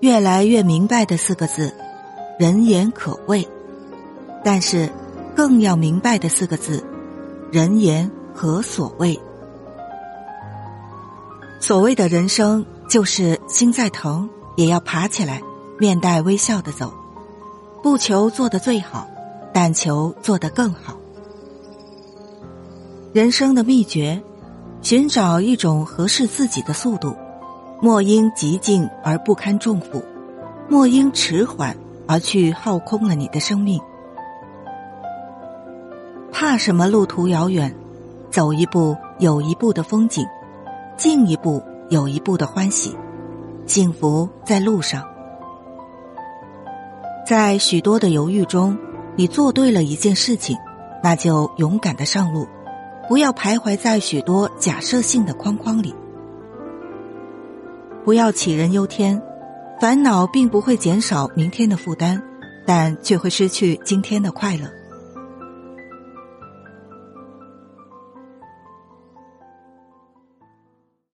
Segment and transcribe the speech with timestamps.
[0.00, 1.74] 越来越明白的四个字：
[2.38, 3.46] 人言可畏。
[4.44, 4.88] 但是，
[5.34, 6.84] 更要明白的四个字：
[7.50, 9.18] 人言何所谓？
[11.60, 15.42] 所谓的人生，就是心再疼也要爬起来，
[15.78, 16.92] 面带微笑的走，
[17.82, 19.08] 不求做得最好，
[19.52, 20.96] 但求做得更好。
[23.12, 24.22] 人生的秘诀，
[24.80, 27.16] 寻找一种合适自己的速度，
[27.80, 30.02] 莫因急进而不堪重负，
[30.68, 31.76] 莫因迟缓
[32.08, 33.80] 而去耗空了你的生命。
[36.32, 37.72] 怕什么路途遥远？
[38.30, 40.26] 走一步有一步的风景，
[40.96, 42.96] 进一步有一步的欢喜，
[43.64, 45.02] 幸福在路上。
[47.24, 48.76] 在许多的犹豫中，
[49.14, 50.56] 你做对了一件事情，
[51.02, 52.46] 那就勇敢的上路。
[53.08, 55.94] 不要徘徊在许多假设性的框框里，
[58.08, 59.20] 不要杞人忧天，
[59.78, 62.18] 烦恼并不会减少明天的负担，
[62.64, 64.77] 但却会失去今天的快乐。